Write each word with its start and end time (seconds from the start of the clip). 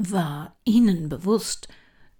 War 0.00 0.56
Ihnen 0.64 1.08
bewusst, 1.08 1.66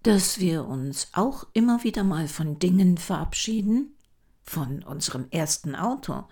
dass 0.02 0.40
wir 0.40 0.66
uns 0.66 1.10
auch 1.12 1.46
immer 1.52 1.84
wieder 1.84 2.02
mal 2.02 2.26
von 2.26 2.58
Dingen 2.58 2.98
verabschieden? 2.98 3.94
Von 4.42 4.82
unserem 4.82 5.26
ersten 5.30 5.76
Auto. 5.76 6.24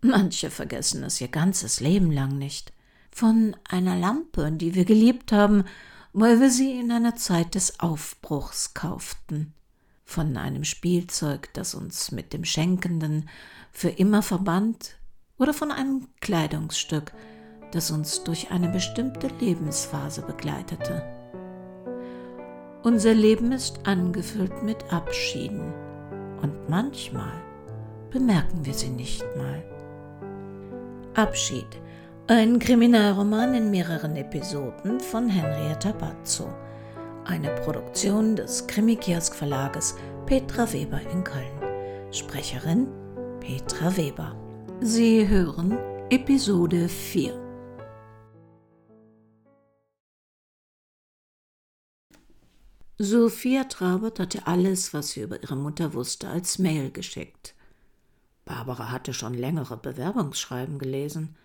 Manche 0.00 0.50
vergessen 0.50 1.02
es 1.02 1.20
ihr 1.20 1.28
ganzes 1.28 1.80
Leben 1.80 2.10
lang 2.10 2.38
nicht. 2.38 2.72
Von 3.10 3.54
einer 3.68 3.94
Lampe, 3.94 4.50
die 4.52 4.74
wir 4.74 4.86
geliebt 4.86 5.32
haben, 5.32 5.64
weil 6.14 6.40
wir 6.40 6.50
sie 6.50 6.78
in 6.80 6.90
einer 6.90 7.14
Zeit 7.14 7.54
des 7.54 7.78
Aufbruchs 7.78 8.72
kauften. 8.72 9.52
Von 10.06 10.38
einem 10.38 10.64
Spielzeug, 10.64 11.52
das 11.52 11.74
uns 11.74 12.10
mit 12.10 12.32
dem 12.32 12.44
Schenkenden 12.44 13.28
für 13.70 13.90
immer 13.90 14.22
verband, 14.22 14.96
oder 15.36 15.52
von 15.52 15.70
einem 15.70 16.08
Kleidungsstück, 16.20 17.12
das 17.72 17.90
uns 17.90 18.24
durch 18.24 18.50
eine 18.50 18.68
bestimmte 18.68 19.28
Lebensphase 19.40 20.22
begleitete. 20.22 21.02
Unser 22.82 23.14
Leben 23.14 23.52
ist 23.52 23.80
angefüllt 23.84 24.62
mit 24.62 24.92
Abschieden 24.92 25.72
und 26.42 26.68
manchmal 26.68 27.32
bemerken 28.10 28.64
wir 28.64 28.74
sie 28.74 28.90
nicht 28.90 29.24
mal. 29.36 29.62
Abschied, 31.14 31.66
ein 32.28 32.58
Kriminalroman 32.58 33.54
in 33.54 33.70
mehreren 33.70 34.16
Episoden 34.16 35.00
von 35.00 35.28
Henrietta 35.28 35.92
Bazzo, 35.92 36.48
eine 37.24 37.54
Produktion 37.56 38.36
des 38.36 38.66
Krimikiosk 38.66 39.34
Verlages 39.34 39.96
Petra 40.26 40.72
Weber 40.72 41.00
in 41.12 41.24
Köln. 41.24 41.44
Sprecherin 42.12 42.86
Petra 43.40 43.96
Weber. 43.96 44.34
Sie 44.80 45.26
hören 45.26 45.76
Episode 46.10 46.88
4. 46.88 47.45
Sophia 52.98 53.64
Trabert 53.64 54.18
hatte 54.18 54.46
alles, 54.46 54.94
was 54.94 55.10
sie 55.10 55.20
über 55.20 55.42
ihre 55.42 55.56
Mutter 55.56 55.92
wusste, 55.92 56.28
als 56.28 56.58
Mail 56.58 56.90
geschickt. 56.90 57.54
Barbara 58.46 58.90
hatte 58.90 59.12
schon 59.12 59.34
längere 59.34 59.76
Bewerbungsschreiben 59.76 60.78
gelesen. 60.78 61.36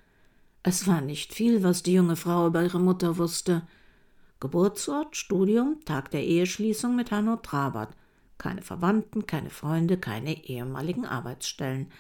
Es 0.64 0.88
war 0.88 1.02
nicht 1.02 1.34
viel, 1.34 1.62
was 1.62 1.84
die 1.84 1.94
junge 1.94 2.16
Frau 2.16 2.48
über 2.48 2.64
ihre 2.64 2.80
Mutter 2.80 3.18
wusste. 3.18 3.64
Geburtsort, 4.40 5.18
Studium, 5.18 5.82
Tag 5.84 6.12
der 6.12 6.24
Eheschließung 6.24 6.96
mit 6.96 7.12
Hanno 7.12 7.36
Trabert. 7.36 7.98
Keine 8.38 8.62
Verwandten, 8.62 9.28
keine 9.28 9.50
Freunde, 9.50 9.98
keine 9.98 10.46
ehemaligen 10.46 11.06
Arbeitsstellen. 11.06 11.92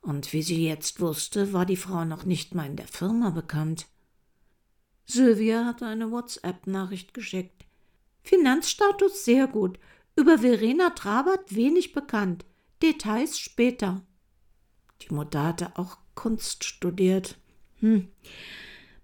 Und 0.00 0.32
wie 0.32 0.42
sie 0.42 0.66
jetzt 0.66 1.00
wusste, 1.00 1.52
war 1.52 1.66
die 1.66 1.76
Frau 1.76 2.06
noch 2.06 2.24
nicht 2.24 2.54
mal 2.54 2.66
in 2.66 2.76
der 2.76 2.88
Firma 2.88 3.28
bekannt. 3.28 3.86
Sylvia 5.04 5.66
hatte 5.66 5.86
eine 5.86 6.10
WhatsApp-Nachricht 6.10 7.12
geschickt. 7.12 7.66
Finanzstatus 8.24 9.24
sehr 9.24 9.46
gut. 9.46 9.78
Über 10.16 10.38
Verena 10.38 10.90
Trabert 10.90 11.54
wenig 11.54 11.92
bekannt. 11.92 12.44
Details 12.82 13.38
später. 13.38 14.02
Die 15.02 15.14
Mutter 15.14 15.44
hatte 15.44 15.72
auch 15.76 15.98
Kunst 16.14 16.64
studiert. 16.64 17.36
Hm. 17.80 18.08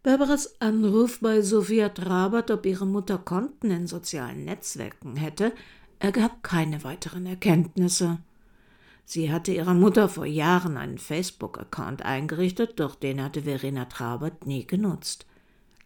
Barbaras 0.02 0.60
Anruf 0.60 1.20
bei 1.20 1.42
Sophia 1.42 1.90
Trabert, 1.90 2.50
ob 2.50 2.64
ihre 2.64 2.86
Mutter 2.86 3.18
Konten 3.18 3.70
in 3.70 3.86
sozialen 3.86 4.44
Netzwerken 4.44 5.16
hätte, 5.16 5.52
ergab 5.98 6.42
keine 6.42 6.82
weiteren 6.84 7.27
Erkenntnisse. 7.27 8.18
Sie 9.05 9.30
hatte 9.30 9.52
ihrer 9.52 9.74
Mutter 9.74 10.08
vor 10.08 10.24
Jahren 10.24 10.78
einen 10.78 10.96
Facebook-Account 10.96 12.02
eingerichtet, 12.02 12.80
doch 12.80 12.94
den 12.94 13.22
hatte 13.22 13.42
Verena 13.42 13.84
Trabert 13.86 14.46
nie 14.46 14.66
genutzt. 14.66 15.27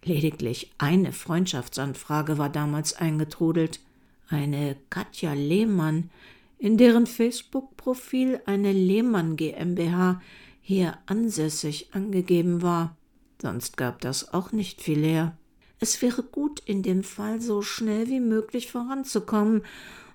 Lediglich 0.04 0.70
eine 0.76 1.12
Freundschaftsanfrage 1.12 2.36
war 2.36 2.50
damals 2.50 2.94
eingetrudelt. 2.94 3.80
Eine 4.28 4.76
Katja 4.90 5.32
Lehmann, 5.32 6.10
in 6.58 6.76
deren 6.76 7.06
Facebook-Profil 7.06 8.40
eine 8.44 8.72
Lehmann 8.72 9.36
GmbH 9.36 10.20
hier 10.60 10.98
ansässig 11.06 11.94
angegeben 11.94 12.62
war. 12.62 12.96
Sonst 13.40 13.76
gab 13.76 14.00
das 14.00 14.32
auch 14.32 14.52
nicht 14.52 14.82
viel 14.82 15.02
her. 15.04 15.36
Es 15.80 16.00
wäre 16.00 16.22
gut, 16.22 16.60
in 16.60 16.82
dem 16.82 17.02
Fall 17.02 17.40
so 17.40 17.62
schnell 17.62 18.08
wie 18.08 18.20
möglich 18.20 18.70
voranzukommen. 18.70 19.62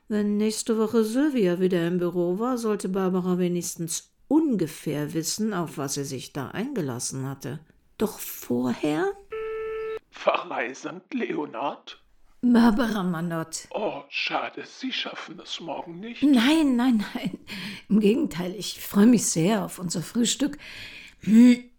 Wenn 0.07 0.37
nächste 0.37 0.77
Woche 0.77 1.03
Sylvia 1.03 1.59
wieder 1.59 1.87
im 1.87 1.97
Büro 1.99 2.39
war, 2.39 2.57
sollte 2.57 2.89
Barbara 2.89 3.37
wenigstens 3.37 4.11
ungefähr 4.27 5.13
wissen, 5.13 5.53
auf 5.53 5.77
was 5.77 5.95
sie 5.95 6.05
sich 6.05 6.33
da 6.33 6.49
eingelassen 6.49 7.27
hatte. 7.27 7.59
Doch 7.97 8.19
vorher 8.19 9.11
verreisend, 10.11 11.13
Leonard? 11.13 12.01
Barbara 12.41 13.03
Manott. 13.03 13.67
Oh, 13.71 14.03
schade, 14.07 14.63
Sie 14.65 14.93
schaffen 14.93 15.39
es 15.41 15.59
morgen 15.59 15.99
nicht. 15.99 16.23
Nein, 16.23 16.77
nein, 16.77 17.03
nein. 17.13 17.37
Im 17.89 17.99
Gegenteil, 17.99 18.55
ich 18.55 18.79
freue 18.79 19.07
mich 19.07 19.25
sehr 19.25 19.65
auf 19.65 19.77
unser 19.77 20.01
Frühstück. 20.01 20.57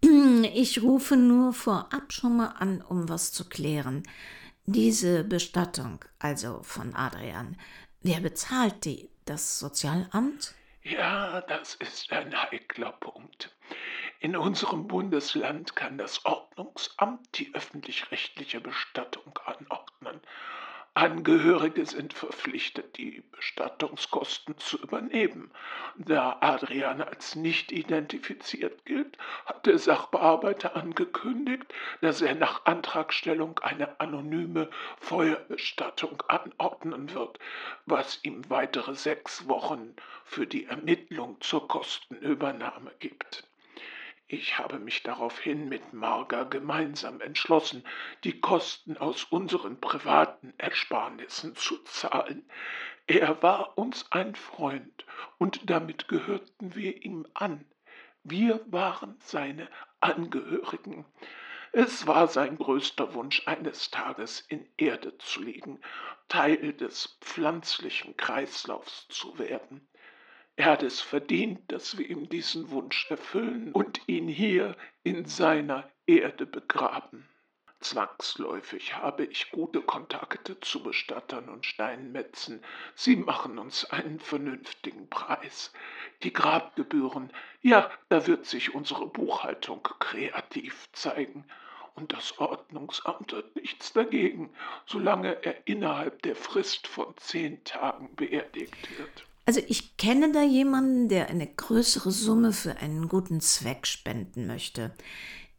Ich 0.52 0.82
rufe 0.82 1.16
nur 1.16 1.52
vorab 1.52 2.12
schon 2.12 2.36
mal 2.36 2.54
an, 2.58 2.82
um 2.82 3.08
was 3.08 3.32
zu 3.32 3.48
klären. 3.48 4.02
Diese 4.66 5.24
Bestattung, 5.24 6.04
also 6.18 6.62
von 6.62 6.94
Adrian, 6.94 7.56
wer 8.02 8.20
bezahlt 8.20 8.84
die? 8.84 9.08
Das 9.24 9.58
Sozialamt? 9.58 10.54
Ja, 10.82 11.40
das 11.42 11.74
ist 11.76 12.12
ein 12.12 12.34
heikler 12.34 12.92
Punkt. 12.92 13.54
In 14.18 14.36
unserem 14.36 14.86
Bundesland 14.86 15.76
kann 15.76 15.96
das 15.96 16.24
Ordnungsamt 16.60 17.38
die 17.38 17.54
öffentlich-rechtliche 17.54 18.60
Bestattung 18.60 19.38
anordnen. 19.46 20.20
Angehörige 20.92 21.86
sind 21.86 22.12
verpflichtet, 22.12 22.98
die 22.98 23.22
Bestattungskosten 23.32 24.58
zu 24.58 24.76
übernehmen. 24.76 25.50
Da 25.96 26.36
Adrian 26.42 27.00
als 27.00 27.34
nicht 27.34 27.72
identifiziert 27.72 28.84
gilt, 28.84 29.16
hat 29.46 29.64
der 29.64 29.78
Sachbearbeiter 29.78 30.76
angekündigt, 30.76 31.72
dass 32.02 32.20
er 32.20 32.34
nach 32.34 32.66
Antragstellung 32.66 33.58
eine 33.60 33.98
anonyme 33.98 34.68
Feuerbestattung 34.98 36.22
anordnen 36.28 37.14
wird, 37.14 37.38
was 37.86 38.22
ihm 38.22 38.50
weitere 38.50 38.94
sechs 38.94 39.48
Wochen 39.48 39.96
für 40.24 40.46
die 40.46 40.66
Ermittlung 40.66 41.40
zur 41.40 41.66
Kostenübernahme 41.66 42.92
gibt. 42.98 43.49
Ich 44.32 44.58
habe 44.58 44.78
mich 44.78 45.02
daraufhin 45.02 45.68
mit 45.68 45.92
Marga 45.92 46.44
gemeinsam 46.44 47.20
entschlossen, 47.20 47.82
die 48.22 48.40
Kosten 48.40 48.96
aus 48.96 49.24
unseren 49.24 49.80
privaten 49.80 50.54
Ersparnissen 50.56 51.56
zu 51.56 51.78
zahlen. 51.78 52.48
Er 53.08 53.42
war 53.42 53.76
uns 53.76 54.06
ein 54.12 54.36
Freund, 54.36 55.04
und 55.38 55.68
damit 55.68 56.06
gehörten 56.06 56.76
wir 56.76 57.04
ihm 57.04 57.26
an. 57.34 57.64
Wir 58.22 58.64
waren 58.66 59.16
seine 59.18 59.68
Angehörigen. 59.98 61.06
Es 61.72 62.06
war 62.06 62.28
sein 62.28 62.56
größter 62.56 63.14
Wunsch, 63.14 63.42
eines 63.48 63.90
Tages 63.90 64.42
in 64.42 64.64
Erde 64.76 65.18
zu 65.18 65.42
liegen, 65.42 65.80
Teil 66.28 66.72
des 66.74 67.18
pflanzlichen 67.20 68.16
Kreislaufs 68.16 69.08
zu 69.08 69.40
werden. 69.40 69.89
Er 70.56 70.66
hat 70.66 70.82
es 70.82 71.00
verdient, 71.00 71.60
dass 71.72 71.96
wir 71.96 72.08
ihm 72.08 72.28
diesen 72.28 72.70
Wunsch 72.70 73.10
erfüllen 73.10 73.72
und 73.72 74.00
ihn 74.08 74.28
hier 74.28 74.76
in 75.02 75.24
seiner 75.24 75.90
Erde 76.06 76.44
begraben. 76.44 77.28
Zwangsläufig 77.80 78.96
habe 78.96 79.24
ich 79.24 79.50
gute 79.52 79.80
Kontakte 79.80 80.60
zu 80.60 80.82
Bestattern 80.82 81.48
und 81.48 81.64
Steinmetzen. 81.64 82.62
Sie 82.94 83.16
machen 83.16 83.58
uns 83.58 83.86
einen 83.86 84.20
vernünftigen 84.20 85.08
Preis. 85.08 85.72
Die 86.22 86.32
Grabgebühren, 86.32 87.32
ja, 87.62 87.90
da 88.10 88.26
wird 88.26 88.44
sich 88.44 88.74
unsere 88.74 89.06
Buchhaltung 89.06 89.82
kreativ 89.98 90.90
zeigen. 90.92 91.46
Und 91.94 92.12
das 92.12 92.38
Ordnungsamt 92.38 93.32
hat 93.32 93.56
nichts 93.56 93.94
dagegen, 93.94 94.52
solange 94.84 95.42
er 95.42 95.66
innerhalb 95.66 96.20
der 96.20 96.36
Frist 96.36 96.86
von 96.86 97.16
zehn 97.16 97.64
Tagen 97.64 98.14
beerdigt 98.14 98.98
wird. 98.98 99.29
Also 99.50 99.62
ich 99.66 99.96
kenne 99.96 100.30
da 100.30 100.44
jemanden, 100.44 101.08
der 101.08 101.28
eine 101.28 101.44
größere 101.44 102.12
Summe 102.12 102.52
für 102.52 102.76
einen 102.76 103.08
guten 103.08 103.40
Zweck 103.40 103.88
spenden 103.88 104.46
möchte. 104.46 104.94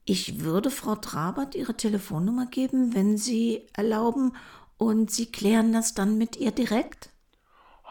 Ich 0.05 0.39
würde 0.39 0.71
Frau 0.71 0.95
Trabert 0.95 1.55
Ihre 1.55 1.75
Telefonnummer 1.75 2.45
geben, 2.45 2.95
wenn 2.95 3.17
Sie 3.17 3.67
erlauben, 3.73 4.33
und 4.77 5.11
Sie 5.11 5.29
klären 5.29 5.73
das 5.73 5.93
dann 5.93 6.17
mit 6.17 6.37
ihr 6.37 6.51
direkt? 6.51 7.09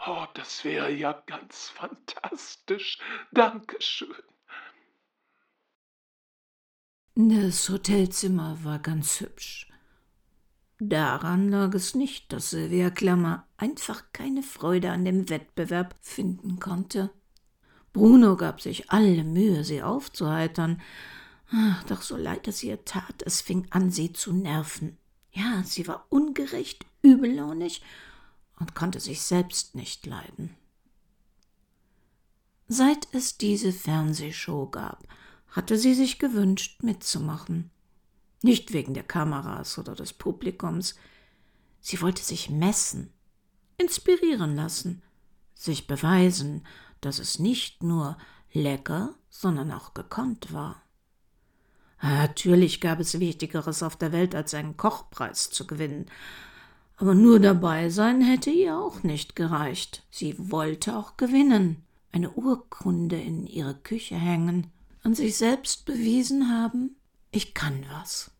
Oh, 0.07 0.25
das 0.33 0.65
wäre 0.65 0.91
ja 0.91 1.13
ganz 1.27 1.69
fantastisch. 1.69 2.97
Dankeschön. 3.31 4.15
Das 7.13 7.69
Hotelzimmer 7.69 8.57
war 8.63 8.79
ganz 8.79 9.19
hübsch. 9.21 9.70
Daran 10.83 11.49
lag 11.49 11.75
es 11.75 11.93
nicht, 11.93 12.33
dass 12.33 12.49
Sylvia 12.49 12.89
Klammer 12.89 13.45
einfach 13.55 14.03
keine 14.13 14.41
Freude 14.41 14.89
an 14.89 15.05
dem 15.05 15.29
Wettbewerb 15.29 15.95
finden 16.01 16.59
konnte. 16.59 17.11
Bruno 17.93 18.35
gab 18.35 18.61
sich 18.61 18.89
alle 18.89 19.23
Mühe, 19.23 19.63
sie 19.63 19.83
aufzuheitern. 19.83 20.81
Ach, 21.51 21.83
doch 21.83 22.01
so 22.01 22.17
leid 22.17 22.47
es 22.47 22.63
ihr 22.63 22.83
tat, 22.83 23.21
es 23.27 23.41
fing 23.41 23.67
an, 23.69 23.91
sie 23.91 24.11
zu 24.11 24.33
nerven. 24.33 24.97
Ja, 25.31 25.61
sie 25.63 25.87
war 25.87 26.07
ungerecht, 26.09 26.83
übellaunig 27.03 27.83
und 28.59 28.73
konnte 28.73 28.99
sich 28.99 29.21
selbst 29.21 29.75
nicht 29.75 30.07
leiden. 30.07 30.49
Seit 32.67 33.07
es 33.13 33.37
diese 33.37 33.71
Fernsehshow 33.71 34.65
gab, 34.65 35.07
hatte 35.49 35.77
sie 35.77 35.93
sich 35.93 36.17
gewünscht, 36.17 36.81
mitzumachen. 36.81 37.69
Nicht 38.41 38.73
wegen 38.73 38.93
der 38.93 39.03
Kameras 39.03 39.77
oder 39.77 39.95
des 39.95 40.13
Publikums. 40.13 40.95
Sie 41.79 42.01
wollte 42.01 42.23
sich 42.23 42.49
messen, 42.49 43.13
inspirieren 43.77 44.55
lassen, 44.55 45.01
sich 45.53 45.87
beweisen, 45.87 46.65
dass 47.01 47.19
es 47.19 47.39
nicht 47.39 47.83
nur 47.83 48.17
lecker, 48.51 49.15
sondern 49.29 49.71
auch 49.71 49.93
gekonnt 49.93 50.53
war. 50.53 50.81
Natürlich 52.01 52.81
gab 52.81 52.99
es 52.99 53.19
Wichtigeres 53.19 53.83
auf 53.83 53.95
der 53.95 54.11
Welt, 54.11 54.33
als 54.33 54.53
einen 54.55 54.75
Kochpreis 54.75 55.51
zu 55.51 55.67
gewinnen. 55.67 56.07
Aber 56.97 57.13
nur 57.13 57.39
dabei 57.39 57.89
sein 57.89 58.21
hätte 58.21 58.49
ihr 58.49 58.77
auch 58.77 59.03
nicht 59.03 59.35
gereicht. 59.35 60.03
Sie 60.09 60.35
wollte 60.37 60.97
auch 60.97 61.17
gewinnen 61.17 61.83
eine 62.11 62.31
Urkunde 62.31 63.19
in 63.19 63.47
ihre 63.47 63.75
Küche 63.75 64.15
hängen, 64.15 64.71
an 65.03 65.15
sich 65.15 65.37
selbst 65.37 65.85
bewiesen 65.85 66.49
haben, 66.49 66.95
ich 67.31 67.53
kann 67.53 67.85
was. 67.91 68.30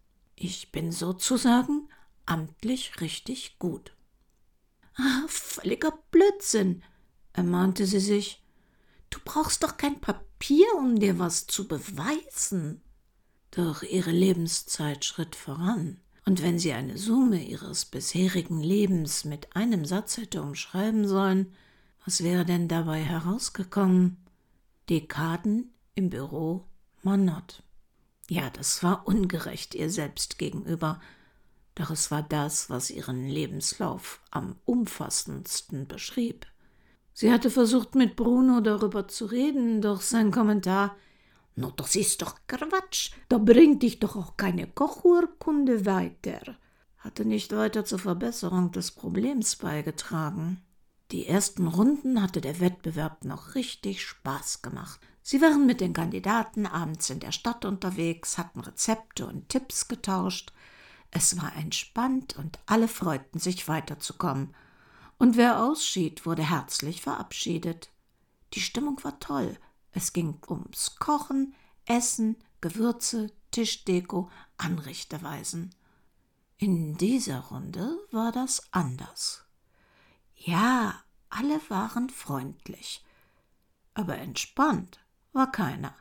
Ich 0.44 0.72
bin 0.72 0.92
sozusagen 0.92 1.88
amtlich 2.26 3.00
richtig 3.00 3.60
gut. 3.60 3.92
Ah, 4.96 5.22
völliger 5.28 5.94
Blödsinn, 6.10 6.82
ermahnte 7.32 7.86
sie 7.86 8.00
sich. 8.00 8.42
Du 9.12 9.20
brauchst 9.24 9.62
doch 9.62 9.78
kein 9.78 10.02
Papier, 10.02 10.66
um 10.80 11.00
dir 11.00 11.20
was 11.20 11.46
zu 11.46 11.68
beweisen. 11.68 12.82
Doch 13.52 13.84
ihre 13.84 14.10
Lebenszeit 14.10 15.06
schritt 15.06 15.36
voran, 15.36 16.02
und 16.26 16.42
wenn 16.42 16.58
sie 16.58 16.74
eine 16.74 16.98
Summe 16.98 17.44
ihres 17.44 17.86
bisherigen 17.86 18.62
Lebens 18.62 19.26
mit 19.26 19.56
einem 19.56 19.86
Satz 19.86 20.18
hätte 20.18 20.42
umschreiben 20.42 21.08
sollen, 21.08 21.54
was 22.04 22.24
wäre 22.24 22.46
denn 22.46 22.68
dabei 22.68 23.04
herausgekommen? 23.04 24.18
Dekaden 24.90 25.72
im 25.94 26.10
Büro 26.10 26.66
Monot. 27.04 27.62
Ja, 28.32 28.50
das 28.50 28.82
war 28.82 29.06
ungerecht 29.10 29.76
ihr 29.76 29.90
selbst 29.90 30.38
gegenüber, 30.38 31.02
doch 31.76 31.90
es 31.90 32.12
war 32.12 32.24
das, 32.24 32.70
was 32.70 32.90
ihren 32.90 33.28
Lebenslauf 33.28 34.22
am 34.32 34.56
umfassendsten 34.64 35.86
beschrieb. 35.86 36.48
Sie 37.12 37.30
hatte 37.30 37.50
versucht, 37.50 37.94
mit 37.94 38.16
Bruno 38.16 38.62
darüber 38.62 39.10
zu 39.10 39.26
reden, 39.26 39.82
doch 39.82 40.00
sein 40.00 40.32
Kommentar 40.32 40.96
No, 41.58 41.72
das 41.72 41.98
ist 41.98 42.22
doch 42.22 42.38
Quatsch, 42.48 43.12
da 43.28 43.38
bringt 43.38 43.84
dich 43.84 44.00
doch 44.00 44.16
auch 44.16 44.38
keine 44.38 44.66
Kochurkunde 44.66 45.86
weiter, 45.86 46.56
hatte 47.00 47.26
nicht 47.26 47.54
weiter 47.54 47.84
zur 47.84 48.00
Verbesserung 48.00 48.72
des 48.72 48.92
Problems 48.92 49.58
beigetragen. 49.58 50.62
Die 51.12 51.28
ersten 51.28 51.68
Runden 51.68 52.22
hatte 52.22 52.40
der 52.40 52.62
Wettbewerb 52.62 53.26
noch 53.26 53.56
richtig 53.56 54.02
Spaß 54.02 54.62
gemacht. 54.62 55.02
Sie 55.24 55.42
waren 55.42 55.66
mit 55.66 55.82
den 55.82 55.94
Kandidaten 55.94 56.66
abends 56.66 57.10
in 57.10 57.20
der 57.20 57.32
Stadt 57.32 57.66
unterwegs, 57.66 58.38
hatten 58.38 58.60
Rezepte 58.62 59.28
und 59.28 59.50
Tipps 59.50 59.88
getauscht. 59.88 60.52
Es 61.12 61.40
war 61.40 61.56
entspannt 61.56 62.36
und 62.38 62.60
alle 62.66 62.88
freuten 62.88 63.40
sich 63.40 63.68
weiterzukommen. 63.68 64.56
Und 65.18 65.38
wer 65.38 65.64
ausschied, 65.64 66.26
wurde 66.26 66.50
herzlich 66.50 67.02
verabschiedet. 67.02 67.92
Die 68.54 68.62
Stimmung 68.62 69.04
war 69.04 69.20
toll. 69.20 69.58
Es 69.92 70.14
ging 70.14 70.40
ums 70.50 70.96
Kochen, 70.96 71.54
Essen, 71.86 72.38
Gewürze, 72.60 73.32
Tischdeko, 73.52 74.30
Anrichteweisen. 74.58 75.76
In 76.58 76.98
dieser 76.98 77.40
Runde 77.40 77.98
war 78.12 78.32
das 78.32 78.72
anders. 78.72 79.44
Ja, 80.36 80.96
alle 81.30 81.60
waren 81.70 82.10
freundlich, 82.10 83.04
aber 83.94 84.18
entspannt 84.18 85.00
war 85.34 85.52
keiner. 85.52 85.96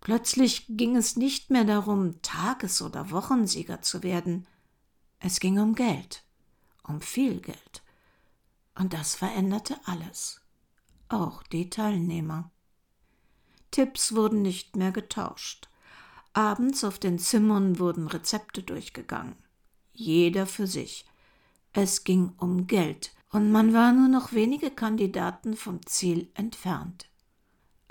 Plötzlich 0.00 0.66
ging 0.68 0.96
es 0.96 1.16
nicht 1.16 1.50
mehr 1.50 1.64
darum, 1.64 2.20
Tages- 2.20 2.82
oder 2.82 3.10
Wochensieger 3.10 3.80
zu 3.80 4.02
werden. 4.02 4.46
Es 5.18 5.40
ging 5.40 5.58
um 5.58 5.74
Geld, 5.74 6.24
um 6.82 7.00
viel 7.00 7.40
Geld. 7.40 7.82
Und 8.74 8.92
das 8.92 9.14
veränderte 9.14 9.76
alles, 9.86 10.42
auch 11.08 11.42
die 11.44 11.70
Teilnehmer. 11.70 12.50
Tipps 13.70 14.14
wurden 14.14 14.42
nicht 14.42 14.76
mehr 14.76 14.92
getauscht. 14.92 15.68
Abends 16.32 16.84
auf 16.84 16.98
den 16.98 17.18
Zimmern 17.18 17.78
wurden 17.78 18.08
Rezepte 18.08 18.62
durchgegangen. 18.62 19.36
Jeder 19.92 20.46
für 20.46 20.66
sich. 20.66 21.06
Es 21.72 22.04
ging 22.04 22.34
um 22.38 22.66
Geld, 22.66 23.14
und 23.30 23.50
man 23.50 23.72
war 23.72 23.92
nur 23.92 24.08
noch 24.08 24.32
wenige 24.32 24.70
Kandidaten 24.70 25.56
vom 25.56 25.84
Ziel 25.86 26.30
entfernt. 26.34 27.08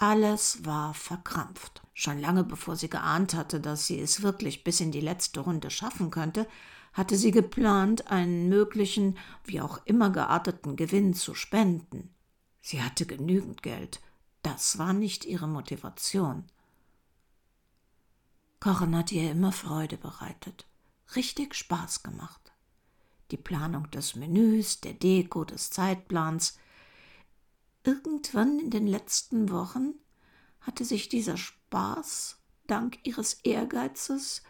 Alles 0.03 0.65
war 0.65 0.93
verkrampft. 0.93 1.81
Schon 1.93 2.19
lange 2.19 2.43
bevor 2.43 2.75
sie 2.75 2.89
geahnt 2.89 3.33
hatte, 3.33 3.61
dass 3.61 3.87
sie 3.87 4.01
es 4.01 4.21
wirklich 4.21 4.65
bis 4.65 4.81
in 4.81 4.91
die 4.91 4.99
letzte 4.99 5.39
Runde 5.39 5.69
schaffen 5.69 6.11
könnte, 6.11 6.45
hatte 6.91 7.15
sie 7.15 7.31
geplant, 7.31 8.11
einen 8.11 8.49
möglichen, 8.49 9.17
wie 9.45 9.61
auch 9.61 9.79
immer 9.85 10.09
gearteten 10.09 10.75
Gewinn 10.75 11.13
zu 11.13 11.33
spenden. 11.33 12.13
Sie 12.59 12.81
hatte 12.81 13.05
genügend 13.05 13.63
Geld. 13.63 14.01
Das 14.41 14.77
war 14.77 14.91
nicht 14.91 15.23
ihre 15.23 15.47
Motivation. 15.47 16.43
Kochen 18.59 18.97
hat 18.97 19.13
ihr 19.13 19.31
immer 19.31 19.53
Freude 19.53 19.95
bereitet, 19.95 20.67
richtig 21.15 21.55
Spaß 21.55 22.03
gemacht 22.03 22.43
die 23.33 23.37
Planung 23.37 23.89
des 23.89 24.15
Menüs, 24.15 24.79
der 24.79 24.93
Deko, 24.93 25.43
des 25.43 25.71
Zeitplans. 25.71 26.59
Irgendwann 27.83 28.59
in 28.59 28.69
den 28.69 28.87
letzten 28.87 29.49
Wochen 29.51 29.93
hatte 30.61 30.85
sich 30.85 31.09
dieser 31.09 31.37
Spaß 31.37 32.37
dank 32.67 32.99
ihres 33.03 33.33
Ehrgeizes, 33.43 34.41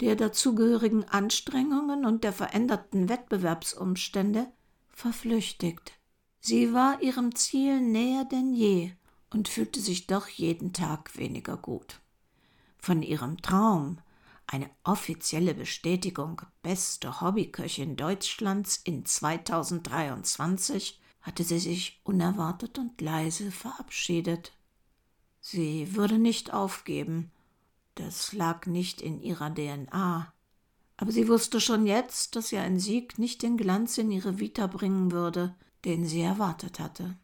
der 0.00 0.16
dazugehörigen 0.16 1.04
Anstrengungen 1.04 2.04
und 2.04 2.24
der 2.24 2.32
veränderten 2.32 3.08
Wettbewerbsumstände 3.08 4.50
verflüchtigt. 4.88 5.92
Sie 6.40 6.72
war 6.72 7.02
ihrem 7.02 7.34
Ziel 7.34 7.80
näher 7.80 8.24
denn 8.24 8.54
je 8.54 8.92
und 9.30 9.48
fühlte 9.48 9.80
sich 9.80 10.06
doch 10.06 10.26
jeden 10.28 10.72
Tag 10.72 11.16
weniger 11.16 11.56
gut. 11.56 12.00
Von 12.78 13.02
ihrem 13.02 13.40
Traum, 13.42 13.98
eine 14.46 14.68
offizielle 14.82 15.54
Bestätigung 15.54 16.42
beste 16.62 17.20
Hobbyköchin 17.20 17.96
Deutschlands 17.96 18.80
in 18.82 19.04
2023 19.04 20.99
hatte 21.22 21.44
sie 21.44 21.58
sich 21.58 22.00
unerwartet 22.04 22.78
und 22.78 23.00
leise 23.00 23.50
verabschiedet. 23.50 24.52
Sie 25.40 25.94
würde 25.94 26.18
nicht 26.18 26.52
aufgeben. 26.52 27.30
Das 27.94 28.32
lag 28.32 28.66
nicht 28.66 29.00
in 29.00 29.20
ihrer 29.20 29.52
DNA. 29.52 30.32
Aber 30.96 31.12
sie 31.12 31.28
wusste 31.28 31.60
schon 31.60 31.86
jetzt, 31.86 32.36
dass 32.36 32.52
ihr 32.52 32.62
ein 32.62 32.78
Sieg 32.78 33.18
nicht 33.18 33.42
den 33.42 33.56
Glanz 33.56 33.96
in 33.98 34.10
ihre 34.10 34.38
Vita 34.38 34.66
bringen 34.66 35.12
würde, 35.12 35.54
den 35.84 36.06
sie 36.06 36.20
erwartet 36.20 36.78
hatte. 36.78 37.16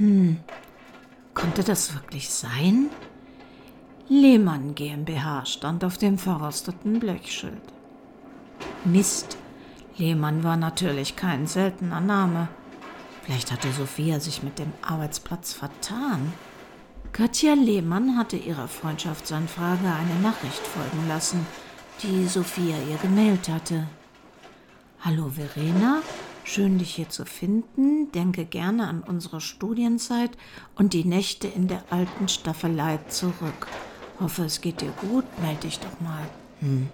Hm, 0.00 0.38
konnte 1.60 1.72
das 1.72 1.92
wirklich 1.92 2.30
sein? 2.30 2.88
Lehmann 4.08 4.74
GmbH 4.74 5.44
stand 5.44 5.84
auf 5.84 5.98
dem 5.98 6.16
verrosteten 6.16 6.98
Blechschild. 6.98 7.60
Mist, 8.86 9.36
Lehmann 9.98 10.42
war 10.42 10.56
natürlich 10.56 11.16
kein 11.16 11.46
seltener 11.46 12.00
Name. 12.00 12.48
Vielleicht 13.22 13.52
hatte 13.52 13.70
Sophia 13.72 14.20
sich 14.20 14.42
mit 14.42 14.58
dem 14.58 14.72
Arbeitsplatz 14.80 15.52
vertan. 15.52 16.32
Katja 17.12 17.52
Lehmann 17.52 18.16
hatte 18.16 18.38
ihrer 18.38 18.66
Freundschaftsanfrage 18.66 19.84
eine 19.84 20.18
Nachricht 20.22 20.66
folgen 20.66 21.08
lassen, 21.08 21.46
die 22.02 22.26
Sophia 22.26 22.76
ihr 22.90 22.96
gemailt 22.96 23.50
hatte. 23.50 23.86
Hallo 25.02 25.28
Verena, 25.28 26.00
Schön, 26.44 26.78
dich 26.78 26.94
hier 26.94 27.08
zu 27.08 27.24
finden. 27.24 28.10
Denke 28.12 28.44
gerne 28.44 28.88
an 28.88 29.02
unsere 29.02 29.40
Studienzeit 29.40 30.30
und 30.74 30.92
die 30.92 31.04
Nächte 31.04 31.46
in 31.46 31.68
der 31.68 31.84
alten 31.90 32.28
Staffelei 32.28 32.98
zurück. 33.08 33.68
Hoffe, 34.18 34.44
es 34.44 34.60
geht 34.60 34.80
dir 34.80 34.92
gut. 35.00 35.24
Meld 35.40 35.62
dich 35.62 35.78
doch 35.78 36.00
mal. 36.00 36.22
Hm. 36.60 36.88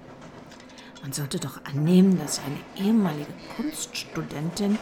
Man 1.03 1.13
sollte 1.13 1.39
doch 1.39 1.65
annehmen, 1.65 2.19
dass 2.19 2.41
eine 2.41 2.87
ehemalige 2.87 3.33
Kunststudentin 3.57 4.79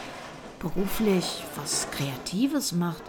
beruflich 0.58 1.44
was 1.56 1.88
Kreatives 1.90 2.72
macht. 2.72 3.02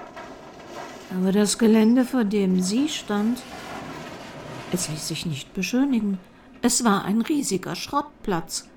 Aber 1.11 1.31
das 1.31 1.57
Gelände, 1.57 2.03
vor 2.05 2.25
dem 2.25 2.61
sie 2.61 2.89
stand, 2.89 3.41
es 4.71 4.89
ließ 4.89 5.07
sich 5.07 5.25
nicht 5.25 5.53
beschönigen. 5.53 6.17
Es 6.61 6.83
war 6.83 7.05
ein 7.05 7.21
riesiger 7.21 7.75
Schrottplatz. 7.75 8.67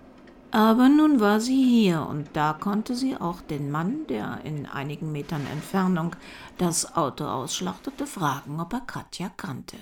Aber 0.51 0.89
nun 0.89 1.21
war 1.21 1.41
sie 1.41 1.63
hier 1.63 2.07
und 2.09 2.29
da 2.33 2.55
konnte 2.55 2.97
sie 2.97 3.17
auch 3.17 3.43
den 3.43 3.71
Mann, 3.71 4.07
der 4.07 4.41
in 4.45 4.65
einigen 4.67 5.13
Metern 5.13 5.47
Entfernung 5.53 6.17
das 6.57 6.97
Auto 6.97 7.25
ausschlachtete, 7.25 8.07
fragen, 8.07 8.59
ob 8.59 8.73
er 8.73 8.81
Katja 8.81 9.29
kannte. 9.29 9.77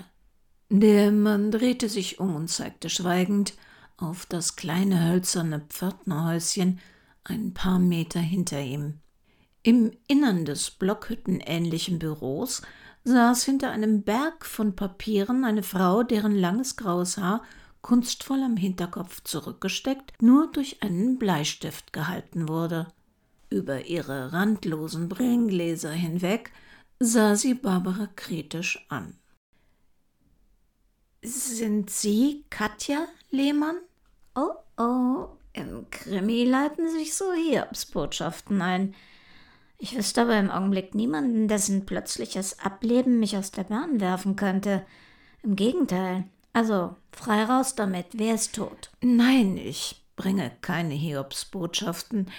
Der 0.69 1.13
Mann 1.13 1.53
drehte 1.53 1.89
sich 1.89 2.19
um 2.19 2.35
und 2.35 2.49
zeigte 2.49 2.91
schweigend 2.91 3.55
auf 3.97 4.27
das 4.27 4.57
kleine 4.57 5.09
hölzerne 5.09 5.61
Pförtnerhäuschen 5.61 6.81
ein 7.23 7.55
paar 7.55 7.79
Meter 7.79 8.21
hinter 8.21 8.61
ihm. 8.61 9.01
Im 9.63 9.93
Innern 10.09 10.45
des 10.45 10.73
blockhüttenähnlichen 10.73 11.99
Büros 12.01 12.63
saß 13.05 13.45
hinter 13.45 13.71
einem 13.71 14.03
Berg 14.03 14.45
von 14.45 14.75
Papieren 14.75 15.45
eine 15.45 15.63
Frau, 15.63 16.03
deren 16.03 16.35
langes 16.35 16.77
graues 16.77 17.19
Haar 17.19 17.43
kunstvoll 17.87 18.43
am 18.43 18.57
Hinterkopf 18.57 19.23
zurückgesteckt, 19.23 20.21
nur 20.21 20.50
durch 20.50 20.83
einen 20.83 21.19
Bleistift 21.21 21.93
gehalten 21.93 22.49
wurde. 22.49 22.88
Über 23.49 23.87
ihre 23.87 24.33
randlosen 24.33 25.09
Brillengläser 25.09 25.93
hinweg 25.93 26.50
sah 26.99 27.37
sie 27.37 27.55
Barbara 27.55 28.09
kritisch 28.16 28.85
an. 28.88 29.16
Sind 31.23 31.88
Sie 31.90 32.45
Katja 32.50 33.07
Lehmann? 33.31 33.76
Oh, 34.35 34.57
oh, 34.83 35.28
im 35.52 35.88
Krimi 35.88 36.43
leiten 36.43 36.90
sich 36.90 37.14
so 37.14 37.33
Hiobsbotschaften 37.33 38.62
ein. 38.62 38.97
Ich 39.78 39.97
wüsste 39.97 40.23
aber 40.23 40.37
im 40.37 40.50
Augenblick 40.50 40.97
niemanden, 40.97 41.47
dessen 41.47 41.87
plötzliches 41.87 42.59
Ableben 42.59 43.21
mich 43.21 43.37
aus 43.37 43.52
der 43.52 43.64
Bahn 43.64 44.00
werfen 44.00 44.35
könnte. 44.35 44.85
Im 45.45 45.55
Gegenteil. 45.55 46.25
Also, 46.57 46.97
frei 47.13 47.45
raus 47.45 47.75
damit, 47.75 48.07
wer 48.13 48.35
ist 48.35 48.55
tot? 48.55 48.91
Nein, 49.03 49.59
ich 49.59 50.03
bringe 50.17 50.51
keine 50.63 50.95
Hiobsbotschaften. 50.95 52.31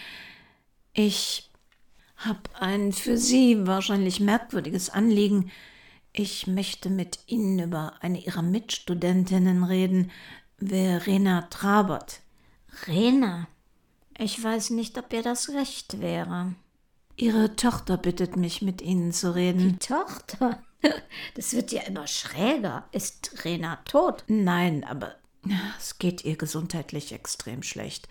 Ich 0.91 1.51
habe 2.15 2.39
ein 2.59 2.93
für 2.93 3.15
Sie 3.15 3.67
wahrscheinlich 3.67 4.19
merkwürdiges 4.19 4.89
Anliegen. 4.89 5.51
Ich 6.13 6.47
möchte 6.47 6.89
mit 6.89 7.19
Ihnen 7.27 7.59
über 7.59 7.93
eine 7.99 8.19
Ihrer 8.19 8.41
Mitstudentinnen 8.41 9.63
reden, 9.63 10.09
Verena 10.57 11.43
Trabert. 11.51 12.21
Rena, 12.87 13.47
ich 14.17 14.43
weiß 14.43 14.71
nicht, 14.71 14.97
ob 14.97 15.13
ihr 15.13 15.21
das 15.21 15.49
recht 15.49 16.01
wäre. 16.01 16.55
Ihre 17.17 17.55
Tochter 17.55 17.97
bittet 17.97 18.35
mich, 18.35 18.63
mit 18.63 18.81
Ihnen 18.81 19.11
zu 19.11 19.35
reden. 19.35 19.73
Die 19.73 19.77
Tochter? 19.77 20.63
Das 21.35 21.53
wird 21.53 21.71
ja 21.71 21.81
immer 21.83 22.07
schräger. 22.07 22.87
Ist 22.91 23.45
Rena 23.45 23.77
tot? 23.85 24.23
Nein, 24.27 24.83
aber 24.83 25.15
es 25.77 25.99
geht 25.99 26.25
ihr 26.25 26.35
gesundheitlich 26.35 27.11
extrem 27.11 27.63
schlecht. 27.63 28.07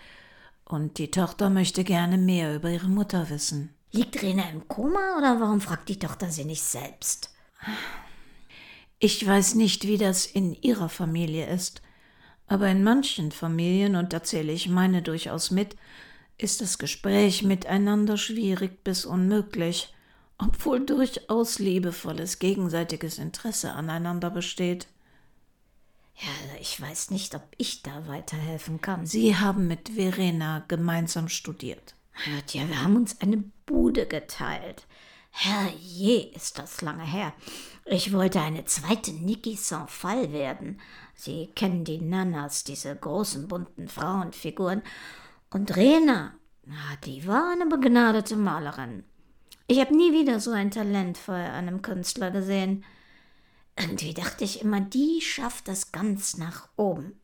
Und 0.64 0.98
die 0.98 1.10
Tochter 1.10 1.50
möchte 1.50 1.84
gerne 1.84 2.18
mehr 2.18 2.54
über 2.54 2.70
ihre 2.70 2.88
Mutter 2.88 3.30
wissen. 3.30 3.74
Liegt 3.92 4.20
Rena 4.22 4.48
im 4.50 4.66
Koma 4.68 5.16
oder 5.16 5.40
warum 5.40 5.60
fragt 5.60 5.88
die 5.88 5.98
Tochter 5.98 6.30
sie 6.30 6.44
nicht 6.44 6.62
selbst? 6.62 7.34
Ich 8.98 9.26
weiß 9.26 9.54
nicht, 9.54 9.86
wie 9.86 9.98
das 9.98 10.26
in 10.26 10.54
ihrer 10.54 10.88
Familie 10.88 11.46
ist, 11.46 11.82
aber 12.46 12.68
in 12.68 12.82
manchen 12.82 13.32
Familien, 13.32 13.96
und 13.96 14.12
da 14.12 14.22
zähle 14.22 14.52
ich 14.52 14.68
meine 14.68 15.02
durchaus 15.02 15.50
mit, 15.50 15.76
ist 16.38 16.60
das 16.60 16.78
Gespräch 16.78 17.42
miteinander 17.42 18.16
schwierig 18.16 18.84
bis 18.84 19.04
unmöglich 19.04 19.94
obwohl 20.38 20.84
durchaus 20.84 21.58
liebevolles 21.58 22.38
gegenseitiges 22.38 23.18
Interesse 23.18 23.72
aneinander 23.72 24.30
besteht. 24.30 24.86
Ja, 26.16 26.58
ich 26.60 26.80
weiß 26.80 27.10
nicht, 27.10 27.34
ob 27.34 27.42
ich 27.58 27.82
da 27.82 28.06
weiterhelfen 28.08 28.80
kann. 28.80 29.06
Sie 29.06 29.36
haben 29.36 29.68
mit 29.68 29.90
Verena 29.90 30.64
gemeinsam 30.66 31.28
studiert. 31.28 31.94
Ja, 32.52 32.68
wir 32.68 32.82
haben 32.82 32.96
uns 32.96 33.20
eine 33.20 33.44
Bude 33.66 34.06
geteilt. 34.06 34.86
Herrje, 35.30 36.30
ist 36.34 36.58
das 36.58 36.80
lange 36.80 37.04
her. 37.04 37.34
Ich 37.84 38.12
wollte 38.12 38.40
eine 38.40 38.64
zweite 38.64 39.12
Niki 39.12 39.54
Saint-Fall 39.54 40.32
werden. 40.32 40.80
Sie 41.14 41.48
kennen 41.54 41.84
die 41.84 42.00
Nanas, 42.00 42.64
diese 42.64 42.96
großen 42.96 43.46
bunten 43.46 43.88
Frauenfiguren. 43.88 44.82
Und 45.50 45.76
Rena, 45.76 46.32
die 47.04 47.26
war 47.26 47.52
eine 47.52 47.66
begnadete 47.66 48.36
Malerin. 48.36 49.04
Ich 49.66 49.80
habe 49.80 49.96
nie 49.96 50.12
wieder 50.12 50.38
so 50.38 50.52
ein 50.52 50.70
Talent 50.70 51.18
vor 51.18 51.34
einem 51.34 51.82
Künstler 51.82 52.30
gesehen. 52.30 52.84
Irgendwie 53.78 54.14
dachte 54.14 54.44
ich 54.44 54.62
immer, 54.62 54.80
die 54.80 55.20
schafft 55.20 55.68
es 55.68 55.92
ganz 55.92 56.36
nach 56.36 56.68
oben. 56.76 57.20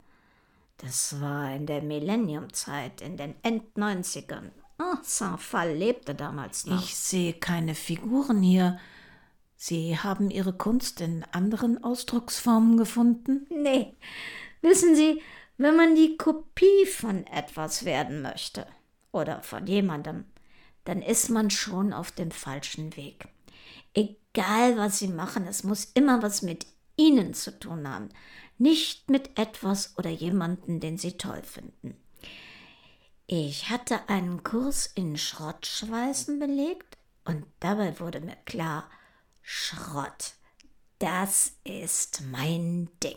Das 0.79 1.21
war 1.21 1.55
in 1.55 1.67
der 1.67 1.83
Millenniumzeit, 1.83 3.01
in 3.01 3.17
den 3.17 3.35
End-90ern. 3.43 4.51
Oh, 4.81 4.97
Saint-Fall 5.03 5.75
lebte 5.75 6.15
damals 6.15 6.67
noch. 6.67 6.83
Ich 6.83 6.97
sehe 6.97 7.35
keine 7.35 7.77
Figuren 7.77 8.43
hier. 8.43 8.79
Sie 9.57 9.97
haben 9.97 10.29
Ihre 10.31 10.53
Kunst 10.53 11.01
in 11.01 11.25
anderen 11.31 11.85
Ausdrucksformen 11.85 12.77
gefunden? 12.77 13.47
Nee. 13.49 13.95
Wissen 14.61 14.97
Sie, 14.97 15.23
wenn 15.57 15.77
man 15.77 15.95
die 15.95 16.17
Kopie 16.17 16.87
von 16.87 17.25
etwas 17.29 17.85
werden 17.85 18.23
möchte 18.23 18.67
oder 19.13 19.43
von 19.43 19.69
jemandem, 19.69 20.25
dann 20.85 21.03
ist 21.03 21.31
man 21.31 21.51
schon 21.51 21.93
auf 21.93 22.11
dem 22.13 22.31
falschen 22.31 22.97
Weg. 22.97 23.29
Egal, 23.95 24.77
was 24.77 24.99
Sie 24.99 25.09
machen, 25.09 25.47
es 25.47 25.65
muss 25.65 25.85
immer 25.95 26.23
was 26.23 26.43
mit 26.43 26.67
Ihnen 26.97 27.35
zu 27.35 27.59
tun 27.59 27.89
haben, 27.89 28.09
nicht 28.59 29.11
mit 29.11 29.39
etwas 29.39 29.95
oder 29.99 30.11
jemanden, 30.11 30.81
den 30.81 30.99
Sie 30.99 31.17
toll 31.17 31.43
finden. 31.43 31.97
Ich 33.27 33.71
hatte 33.71 34.09
einen 34.09 34.43
Kurs 34.43 34.87
in 34.87 35.17
Schrottschweißen 35.17 36.39
belegt 36.39 36.99
und 37.25 37.47
dabei 37.61 37.99
wurde 37.99 38.21
mir 38.21 38.37
klar, 38.45 38.91
Schrott, 39.41 40.35
das 40.99 41.53
ist 41.65 42.23
mein 42.31 42.89
Ding. 43.03 43.17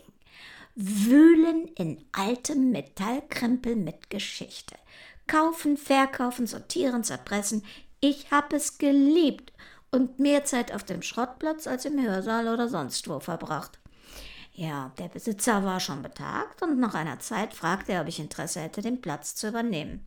Wühlen 0.74 1.68
in 1.76 2.04
altem 2.12 2.70
Metallkrempel 2.70 3.76
mit 3.76 4.10
Geschichte. 4.10 4.76
Kaufen, 5.26 5.76
verkaufen, 5.76 6.46
sortieren, 6.46 7.04
zerpressen. 7.04 7.64
Ich 8.00 8.30
habe 8.30 8.56
es 8.56 8.78
geliebt 8.78 9.52
und 9.90 10.18
mehr 10.18 10.44
Zeit 10.44 10.72
auf 10.72 10.84
dem 10.84 11.02
Schrottplatz 11.02 11.66
als 11.66 11.84
im 11.84 12.00
Hörsaal 12.00 12.48
oder 12.48 12.68
sonst 12.68 13.08
wo 13.08 13.20
verbracht. 13.20 13.78
Ja, 14.52 14.92
der 14.98 15.08
Besitzer 15.08 15.64
war 15.64 15.80
schon 15.80 16.02
betagt 16.02 16.62
und 16.62 16.78
nach 16.78 16.94
einer 16.94 17.18
Zeit 17.18 17.52
fragte 17.52 17.92
er, 17.92 18.02
ob 18.02 18.08
ich 18.08 18.18
Interesse 18.18 18.60
hätte, 18.60 18.80
den 18.80 19.02
Platz 19.02 19.34
zu 19.34 19.48
übernehmen. 19.48 20.06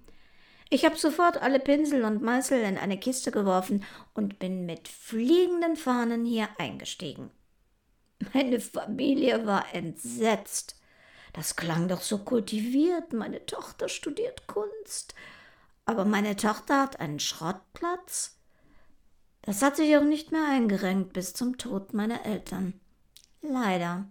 Ich 0.71 0.85
habe 0.85 0.97
sofort 0.97 1.37
alle 1.37 1.59
Pinsel 1.59 2.03
und 2.03 2.21
Meißel 2.21 2.61
in 2.61 2.77
eine 2.77 2.99
Kiste 2.99 3.31
geworfen 3.31 3.83
und 4.13 4.39
bin 4.39 4.65
mit 4.65 4.87
fliegenden 4.87 5.75
Fahnen 5.75 6.25
hier 6.25 6.47
eingestiegen. 6.57 7.31
Meine 8.33 8.59
Familie 8.59 9.45
war 9.45 9.73
entsetzt. 9.73 10.78
Das 11.39 11.55
klang 11.55 11.87
doch 11.87 12.01
so 12.01 12.17
kultiviert. 12.17 13.13
Meine 13.13 13.45
Tochter 13.45 13.87
studiert 13.87 14.45
Kunst. 14.45 15.15
Aber 15.85 16.03
meine 16.03 16.35
Tochter 16.35 16.81
hat 16.81 16.99
einen 16.99 17.21
Schrottplatz. 17.21 18.35
Das 19.43 19.61
hat 19.61 19.77
sich 19.77 19.95
auch 19.95 20.03
nicht 20.03 20.33
mehr 20.33 20.45
eingerenkt 20.49 21.13
bis 21.13 21.33
zum 21.33 21.57
Tod 21.57 21.93
meiner 21.93 22.25
Eltern. 22.25 22.73
Leider. 23.41 24.09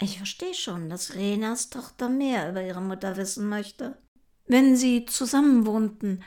Ich 0.00 0.18
verstehe 0.18 0.54
schon, 0.54 0.88
dass 0.88 1.16
Renas 1.16 1.68
Tochter 1.68 2.08
mehr 2.08 2.48
über 2.48 2.62
ihre 2.62 2.80
Mutter 2.80 3.16
wissen 3.16 3.48
möchte. 3.48 3.98
Wenn 4.46 4.76
sie 4.76 5.04
zusammen 5.04 5.66
wohnten, 5.66 6.22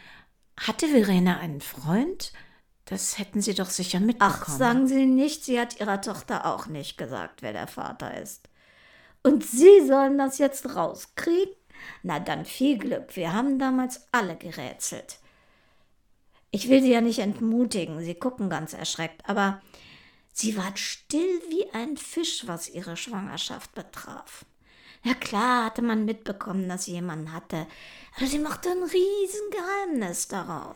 hatte 0.57 0.89
Verena 0.89 1.37
einen 1.37 1.61
Freund? 1.61 2.33
Das 2.83 3.17
hätten 3.17 3.41
Sie 3.41 3.53
doch 3.53 3.69
sicher 3.69 4.01
mitbekommen. 4.01 4.37
Ach, 4.37 4.49
sagen 4.49 4.85
Sie 4.85 5.05
nicht, 5.05 5.45
sie 5.45 5.57
hat 5.57 5.79
ihrer 5.79 6.01
Tochter 6.01 6.45
auch 6.45 6.67
nicht 6.67 6.97
gesagt, 6.97 7.41
wer 7.41 7.53
der 7.53 7.67
Vater 7.67 8.19
ist. 8.21 8.50
Und 9.23 9.43
Sie 9.43 9.85
sollen 9.85 10.17
das 10.17 10.37
jetzt 10.37 10.75
rauskriegen? 10.75 11.55
Na 12.03 12.19
dann 12.19 12.45
viel 12.45 12.77
Glück, 12.77 13.15
wir 13.15 13.33
haben 13.33 13.59
damals 13.59 14.07
alle 14.11 14.35
gerätselt. 14.35 15.19
Ich 16.51 16.69
will 16.69 16.81
Sie 16.81 16.91
ja 16.91 17.01
nicht 17.01 17.19
entmutigen, 17.19 18.01
Sie 18.01 18.15
gucken 18.15 18.49
ganz 18.49 18.73
erschreckt, 18.73 19.27
aber 19.27 19.61
sie 20.33 20.57
war 20.57 20.75
still 20.75 21.41
wie 21.49 21.69
ein 21.73 21.97
Fisch, 21.97 22.47
was 22.47 22.69
ihre 22.69 22.97
Schwangerschaft 22.97 23.73
betraf. 23.73 24.45
Ja 25.03 25.13
klar 25.13 25.65
hatte 25.65 25.81
man 25.81 26.05
mitbekommen, 26.05 26.69
dass 26.69 26.85
sie 26.85 26.93
jemanden 26.93 27.33
hatte, 27.33 27.65
aber 28.15 28.27
sie 28.27 28.39
machte 28.39 28.69
ein 28.69 28.83
Riesengeheimnis 28.83 30.27
darauf. 30.27 30.75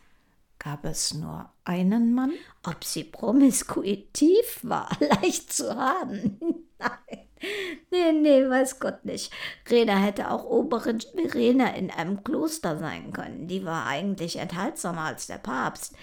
Gab 0.58 0.84
es 0.86 1.14
nur 1.14 1.52
einen 1.64 2.16
Mann? 2.16 2.34
Ob 2.64 2.84
sie 2.84 3.04
promiskuitiv 3.04 4.60
war, 4.64 4.90
leicht 5.22 5.54
zu 5.54 5.76
haben. 5.76 6.40
Nein. 6.80 7.25
nee, 7.92 8.12
nee, 8.12 8.50
weiß 8.50 8.80
Gott 8.80 9.06
nicht. 9.06 9.32
Rena 9.70 9.96
hätte 9.98 10.32
auch 10.32 10.46
Oberin 10.46 11.00
Verena 11.00 11.76
in 11.76 11.92
einem 11.92 12.24
Kloster 12.24 12.78
sein 12.78 13.12
können. 13.14 13.48
Die 13.48 13.66
war 13.66 13.86
eigentlich 13.88 14.38
enthaltsamer 14.38 15.02
als 15.02 15.28
der 15.28 15.38
Papst. 15.38 15.94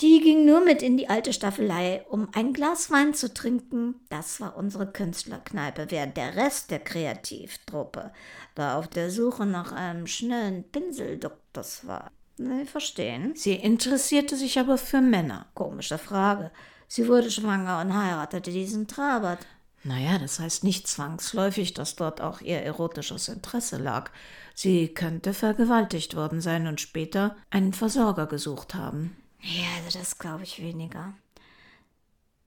Die 0.00 0.20
ging 0.20 0.46
nur 0.46 0.64
mit 0.64 0.82
in 0.82 0.96
die 0.96 1.10
alte 1.10 1.32
Staffelei, 1.32 2.04
um 2.08 2.28
ein 2.34 2.52
Glas 2.54 2.90
Wein 2.90 3.12
zu 3.12 3.34
trinken. 3.34 3.96
Das 4.08 4.40
war 4.40 4.56
unsere 4.56 4.90
Künstlerkneipe, 4.90 5.90
während 5.90 6.16
der 6.16 6.36
Rest 6.36 6.70
der 6.70 6.78
Kreativtruppe 6.78 8.12
da 8.54 8.78
auf 8.78 8.88
der 8.88 9.10
Suche 9.10 9.46
nach 9.46 9.72
einem 9.72 10.06
schnellen 10.06 10.64
Pinselduktус 10.64 11.86
war. 11.86 12.10
Sie 12.36 12.64
verstehen? 12.64 13.32
Sie 13.34 13.54
interessierte 13.54 14.36
sich 14.36 14.58
aber 14.58 14.78
für 14.78 15.02
Männer. 15.02 15.46
Komische 15.54 15.98
Frage. 15.98 16.50
Sie 16.88 17.06
wurde 17.06 17.30
schwanger 17.30 17.80
und 17.80 17.94
heiratete 17.94 18.50
diesen 18.50 18.88
Trabert. 18.88 19.46
Naja, 19.82 20.18
das 20.18 20.38
heißt 20.38 20.62
nicht 20.62 20.86
zwangsläufig, 20.86 21.72
dass 21.72 21.96
dort 21.96 22.20
auch 22.20 22.42
ihr 22.42 22.60
erotisches 22.60 23.28
Interesse 23.28 23.78
lag. 23.78 24.10
Sie 24.54 24.88
könnte 24.88 25.32
vergewaltigt 25.32 26.16
worden 26.16 26.42
sein 26.42 26.66
und 26.66 26.80
später 26.80 27.36
einen 27.48 27.72
Versorger 27.72 28.26
gesucht 28.26 28.74
haben. 28.74 29.16
Ja, 29.40 29.64
also 29.78 29.98
das 29.98 30.18
glaube 30.18 30.44
ich 30.44 30.60
weniger. 30.60 31.14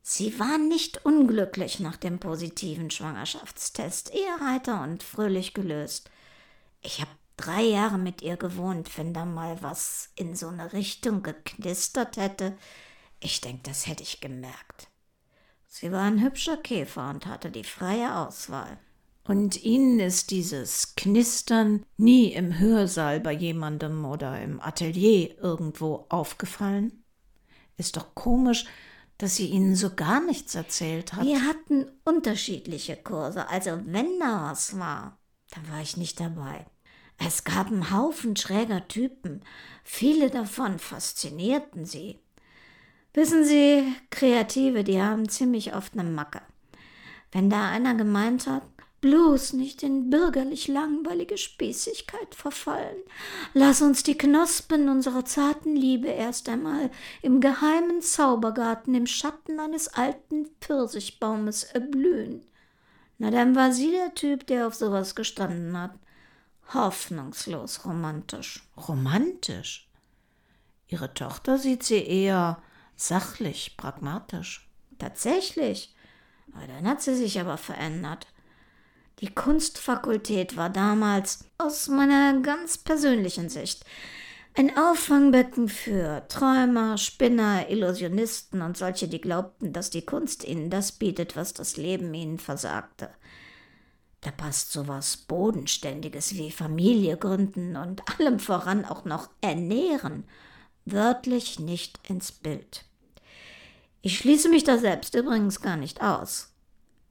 Sie 0.04 0.38
war 0.38 0.58
nicht 0.58 1.06
unglücklich 1.06 1.80
nach 1.80 1.96
dem 1.96 2.20
positiven 2.20 2.92
Schwangerschaftstest, 2.92 4.13
eher 4.13 4.40
heiter 4.46 4.84
und 4.84 5.02
fröhlich 5.02 5.54
gelöst. 5.54 6.12
Ich 6.82 7.00
habe 7.00 7.12
drei 7.38 7.62
Jahre 7.62 7.98
mit 7.98 8.22
ihr 8.22 8.38
gewohnt, 8.38 8.96
wenn 8.98 9.13
da 9.13 9.25
mal 9.25 9.58
was 9.62 10.10
in 10.16 10.36
so 10.36 10.50
eine 10.50 10.74
Richtung 10.74 11.24
geknistert 11.24 12.18
hätte. 12.18 12.56
Ich 13.22 13.42
denke, 13.42 13.62
das 13.63 13.88
hätte 13.88 14.04
ich 14.04 14.20
gemerkt. 14.20 14.88
Sie 15.75 15.92
war 15.92 16.03
ein 16.03 16.22
hübscher 16.22 16.58
Käfer 16.58 17.10
und 17.10 17.25
hatte 17.25 17.50
die 17.50 17.63
freie 17.63 18.15
Auswahl. 18.15 18.77
Und 19.24 19.63
Ihnen 19.63 20.00
ist 20.00 20.30
dieses 20.30 20.94
Knistern 20.96 21.84
nie 21.98 22.32
im 22.32 22.60
Hörsaal 22.60 23.20
bei 23.20 23.32
jemandem 23.32 24.06
oder 24.06 24.39
im 24.39 24.62
Atelier 24.62 25.36
irgendwo 25.39 26.06
aufgefallen? 26.10 27.03
Ist 27.75 27.98
doch 27.98 28.13
komisch, 28.13 28.65
dass 29.18 29.38
sie 29.38 29.48
Ihnen 29.48 29.75
so 29.75 29.96
gar 29.96 30.24
nichts 30.24 30.53
erzählt 30.53 31.13
hat. 31.13 31.25
Wir 31.25 31.44
hatten 31.44 31.88
unterschiedliche 32.06 32.96
Kurse, 32.96 33.50
also 33.50 33.72
wenn 33.84 34.20
da 34.20 34.51
was 34.51 34.77
war, 34.77 35.18
dann 35.50 35.68
war 35.72 35.82
ich 35.82 35.98
nicht 35.98 36.20
dabei. 36.20 36.68
Es 37.18 37.46
gab 37.46 37.68
einen 37.68 37.89
Haufen 37.89 38.36
schräger 38.36 38.88
Typen. 38.88 39.42
Viele 39.84 40.30
davon 40.30 40.77
faszinierten 40.77 41.86
sie. 41.86 42.20
Wissen 43.13 43.46
Sie, 43.46 43.96
Kreative, 44.10 44.84
die 44.84 45.01
haben 45.01 45.29
ziemlich 45.29 45.75
oft 45.75 45.93
eine 45.93 46.10
Macke. 46.10 46.41
Wenn 47.32 47.50
da 47.50 47.70
einer 47.70 47.93
gemeint 47.93 48.48
hat, 48.48 48.63
bloß 49.01 49.53
nicht 49.53 49.84
in 49.84 50.10
bürgerlich 50.10 50.67
langweilige 50.67 51.38
Spießigkeit 51.38 52.34
verfallen. 52.34 52.96
Lass 53.53 53.82
uns 53.82 54.01
die 54.01 54.17
Knospen 54.17 54.88
unserer 54.88 55.25
zarten 55.25 55.75
Liebe 55.75 56.08
erst 56.08 56.48
einmal 56.48 56.89
im 57.22 57.41
geheimen 57.41 58.01
Zaubergarten 58.01 58.96
im 58.96 59.05
Schatten 59.05 59.60
eines 59.60 59.89
alten 59.89 60.48
Pfirsichbaumes 60.62 61.65
erblühen. 61.65 62.46
Na, 63.20 63.29
dann 63.29 63.55
war 63.55 63.74
sie 63.74 63.91
der 63.91 64.15
Typ, 64.15 64.48
der 64.48 64.67
auf 64.67 64.74
sowas 64.74 65.15
gestanden 65.15 65.77
hat. 65.77 65.93
Hoffnungslos 66.74 67.86
romantisch. 67.86 68.67
Romantisch? 68.88 69.89
Ihre 70.88 71.13
Tochter 71.13 71.58
sieht 71.58 71.84
sie 71.84 72.03
eher 72.03 72.62
sachlich, 72.95 73.75
pragmatisch. 73.77 74.69
Tatsächlich. 75.00 75.95
Dann 76.67 76.88
hat 76.88 77.01
sie 77.01 77.15
sich 77.15 77.39
aber 77.39 77.57
verändert. 77.57 78.27
Die 79.19 79.33
Kunstfakultät 79.33 80.57
war 80.57 80.69
damals, 80.69 81.45
aus 81.57 81.88
meiner 81.88 82.39
ganz 82.41 82.77
persönlichen 82.77 83.50
Sicht, 83.50 83.85
ein 84.55 84.77
Auffangbecken 84.77 85.67
für 85.67 86.27
Träumer, 86.27 86.97
Spinner, 86.97 87.69
Illusionisten 87.69 88.62
und 88.62 88.77
solche, 88.77 89.07
die 89.07 89.21
glaubten, 89.21 89.73
dass 89.73 89.89
die 89.89 90.05
Kunst 90.05 90.43
ihnen 90.43 90.69
das 90.69 90.91
bietet, 90.91 91.35
was 91.35 91.53
das 91.53 91.77
Leben 91.77 92.13
ihnen 92.13 92.38
versagte. 92.38 93.10
Da 94.21 94.32
passt 94.32 94.71
sowas 94.71 95.17
Bodenständiges 95.17 96.36
wie 96.36 96.51
Familie 96.51 97.17
gründen 97.17 97.75
und 97.75 98.01
allem 98.19 98.39
voran 98.39 98.86
auch 98.86 99.06
noch 99.06 99.29
ernähren 99.41 100.25
wörtlich 100.86 101.60
nicht 101.60 102.00
ins 102.08 102.32
Bild. 102.32 102.86
Ich 104.02 104.17
schließe 104.17 104.50
mich 104.50 104.63
da 104.63 104.78
selbst 104.78 105.15
übrigens 105.15 105.62
gar 105.62 105.78
nicht 105.78 106.02
aus. 106.02 106.54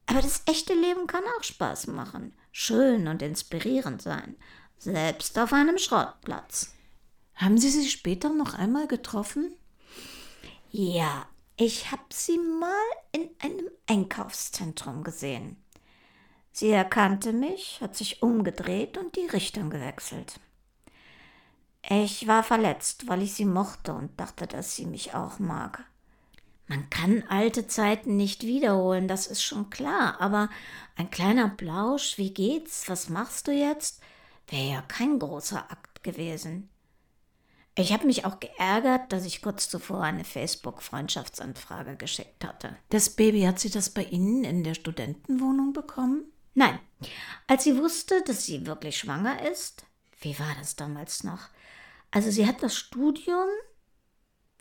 Aber 0.06 0.20
das 0.20 0.42
echte 0.46 0.74
Leben 0.74 1.06
kann 1.06 1.24
auch 1.38 1.42
Spaß 1.42 1.86
machen, 1.86 2.34
schön 2.50 3.08
und 3.08 3.22
inspirierend 3.22 4.02
sein, 4.02 4.36
selbst 4.78 5.38
auf 5.38 5.52
einem 5.52 5.78
Schrottplatz. 5.78 6.74
Haben 7.34 7.56
Sie 7.56 7.70
sie 7.70 7.88
später 7.88 8.28
noch 8.28 8.54
einmal 8.54 8.86
getroffen? 8.86 9.54
Ja, 10.70 11.26
ich 11.56 11.90
habe 11.90 12.02
sie 12.10 12.38
mal 12.38 12.72
in 13.12 13.30
einem 13.38 13.68
Einkaufszentrum 13.86 15.04
gesehen. 15.04 15.56
Sie 16.50 16.70
erkannte 16.70 17.32
mich, 17.32 17.80
hat 17.80 17.96
sich 17.96 18.22
umgedreht 18.22 18.98
und 18.98 19.16
die 19.16 19.26
Richtung 19.26 19.70
gewechselt. 19.70 20.40
Ich 21.88 22.26
war 22.28 22.42
verletzt, 22.42 23.08
weil 23.08 23.22
ich 23.22 23.34
sie 23.34 23.44
mochte 23.44 23.92
und 23.92 24.18
dachte, 24.18 24.46
dass 24.46 24.76
sie 24.76 24.86
mich 24.86 25.14
auch 25.14 25.38
mag. 25.38 25.84
Man 26.68 26.88
kann 26.90 27.24
alte 27.28 27.66
Zeiten 27.66 28.16
nicht 28.16 28.44
wiederholen, 28.44 29.08
das 29.08 29.26
ist 29.26 29.42
schon 29.42 29.68
klar, 29.68 30.20
aber 30.20 30.48
ein 30.96 31.10
kleiner 31.10 31.48
Plausch, 31.48 32.18
wie 32.18 32.32
geht's, 32.32 32.88
was 32.88 33.08
machst 33.08 33.48
du 33.48 33.52
jetzt, 33.52 34.00
wäre 34.48 34.70
ja 34.70 34.82
kein 34.82 35.18
großer 35.18 35.70
Akt 35.70 36.02
gewesen. 36.02 36.70
Ich 37.74 37.92
habe 37.92 38.06
mich 38.06 38.26
auch 38.26 38.38
geärgert, 38.38 39.12
dass 39.12 39.24
ich 39.24 39.40
kurz 39.40 39.68
zuvor 39.68 40.02
eine 40.02 40.24
Facebook-Freundschaftsanfrage 40.24 41.96
geschickt 41.96 42.44
hatte. 42.44 42.76
Das 42.90 43.10
Baby 43.10 43.42
hat 43.42 43.58
sie 43.58 43.70
das 43.70 43.90
bei 43.90 44.04
Ihnen 44.04 44.44
in 44.44 44.62
der 44.62 44.74
Studentenwohnung 44.74 45.72
bekommen? 45.72 46.24
Nein. 46.54 46.78
Als 47.46 47.64
sie 47.64 47.78
wusste, 47.78 48.22
dass 48.26 48.44
sie 48.44 48.66
wirklich 48.66 48.98
schwanger 48.98 49.50
ist, 49.50 49.86
wie 50.20 50.38
war 50.38 50.54
das 50.58 50.76
damals 50.76 51.24
noch? 51.24 51.48
Also 52.12 52.30
sie 52.30 52.46
hat 52.46 52.62
das 52.62 52.76
Studium 52.76 53.48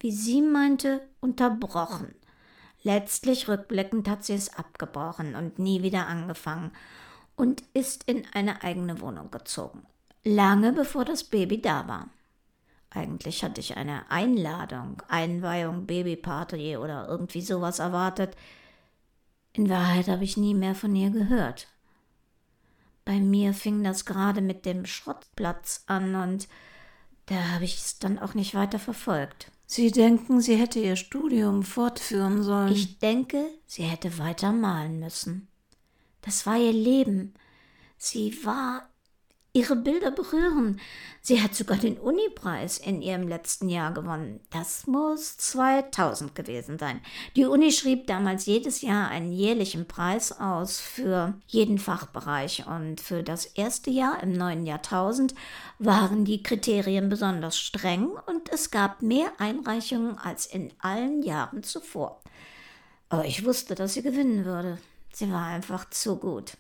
wie 0.02 0.12
sie 0.12 0.42
meinte, 0.42 1.08
unterbrochen. 1.20 2.16
Letztlich 2.84 3.48
rückblickend 3.48 4.10
hat 4.10 4.26
sie 4.26 4.34
es 4.34 4.56
abgebrochen 4.56 5.36
und 5.36 5.60
nie 5.60 5.84
wieder 5.84 6.08
angefangen 6.08 6.72
und 7.36 7.64
ist 7.74 8.04
in 8.10 8.26
eine 8.34 8.64
eigene 8.64 9.00
Wohnung 9.00 9.30
gezogen. 9.30 9.86
Lange 10.24 10.74
bevor 10.74 11.06
das 11.06 11.24
Baby 11.24 11.62
da 11.62 11.88
war. 11.88 12.10
Eigentlich 12.90 13.44
hatte 13.44 13.62
ich 13.62 13.78
eine 13.78 14.10
Einladung, 14.10 15.02
Einweihung, 15.08 15.86
Babyparty 15.86 16.78
oder 16.78 17.08
irgendwie 17.08 17.42
sowas 17.42 17.80
erwartet. 17.80 18.36
In 19.54 19.70
Wahrheit 19.70 20.08
habe 20.08 20.24
ich 20.24 20.36
nie 20.36 20.56
mehr 20.56 20.76
von 20.76 20.96
ihr 20.96 21.12
gehört. 21.12 21.68
Bei 23.06 23.20
mir 23.20 23.54
fing 23.54 23.84
das 23.84 24.06
gerade 24.06 24.42
mit 24.42 24.66
dem 24.66 24.86
Schrottplatz 24.86 25.84
an 25.88 26.16
und 26.16 26.48
da 27.26 27.36
habe 27.52 27.66
ich 27.66 27.76
es 27.76 28.00
dann 28.00 28.20
auch 28.20 28.34
nicht 28.34 28.54
weiter 28.56 28.80
verfolgt. 28.80 29.52
Sie 29.66 29.92
denken, 29.92 30.42
sie 30.42 30.58
hätte 30.58 30.80
ihr 30.80 30.98
Studium 30.98 31.64
fortführen 31.64 32.44
sollen. 32.44 32.74
Ich 32.74 33.00
denke, 33.00 33.46
sie 33.66 33.84
hätte 33.84 34.18
weiter 34.18 34.52
malen 34.52 35.00
müssen. 35.00 35.48
Das 36.22 36.46
war 36.46 36.58
ihr 36.58 36.74
Leben. 36.74 37.34
Sie 37.98 38.44
war 38.44 38.91
ihre 39.54 39.76
Bilder 39.76 40.12
berühren. 40.12 40.80
Sie 41.22 41.42
hat 41.42 41.54
sogar 41.56 41.78
den 41.78 41.98
Uni-Preis 41.98 42.78
in 42.78 43.02
ihrem 43.02 43.28
letzten 43.28 43.68
Jahr 43.68 43.94
gewonnen. 43.94 44.40
Das 44.50 44.88
muss 44.88 45.38
2000 45.38 46.34
gewesen 46.34 46.80
sein. 46.80 47.02
Die 47.36 47.46
Uni 47.46 47.72
schrieb 47.72 48.08
damals 48.08 48.46
jedes 48.46 48.82
Jahr 48.82 49.10
einen 49.10 49.32
jährlichen 49.32 49.88
Preis 49.88 50.32
aus 50.32 50.80
für 50.80 51.34
jeden 51.48 51.80
Fachbereich 51.80 52.66
und 52.66 53.02
für 53.02 53.24
das 53.24 53.46
erste 53.46 53.92
Jahr 53.92 54.24
im 54.24 54.32
neuen 54.32 54.66
Jahrtausend 54.66 55.36
waren 55.80 56.24
die 56.24 56.42
Kriterien 56.42 57.10
besonders 57.10 57.58
streng 57.58 58.10
und 58.28 58.50
es 58.50 58.72
gab 58.72 59.02
mehr 59.02 59.34
Einreichungen 59.38 60.18
als 60.18 60.46
in 60.46 60.72
allen 60.80 61.24
Jahren 61.24 61.64
zuvor. 61.64 62.22
Aber 63.10 63.26
ich 63.26 63.46
wusste, 63.46 63.76
dass 63.76 63.96
sie 63.96 64.02
gewinnen 64.02 64.46
würde. 64.46 64.78
Sie 65.12 65.30
war 65.30 65.46
einfach 65.46 65.90
zu 65.90 66.16
gut. 66.16 66.54